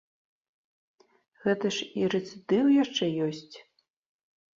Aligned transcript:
Гэта 1.43 1.65
ж 1.75 1.85
і 1.99 2.07
рэцыдыў 2.13 2.65
яшчэ 2.83 3.11
ёсць. 3.27 3.55